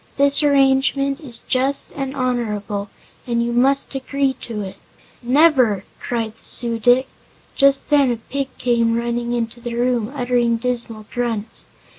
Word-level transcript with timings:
This 0.15 0.41
arrangement 0.41 1.19
is 1.19 1.43
just 1.47 1.91
and 1.91 2.15
honorable, 2.15 2.89
and 3.27 3.43
you 3.43 3.53
must 3.53 3.93
agree 3.93 4.33
to 4.41 4.61
it." 4.63 4.77
"Never!" 5.21 5.83
cried 5.99 6.37
the 6.37 6.41
Su 6.41 6.79
dic. 6.79 7.07
Just 7.55 7.91
then 7.91 8.09
a 8.11 8.17
pig 8.17 8.47
came 8.57 8.97
running 8.97 9.31
into 9.33 9.59
the 9.61 9.75
room, 9.75 10.11
uttering 10.15 10.57
dismal 10.57 11.05
grunts. 11.13 11.67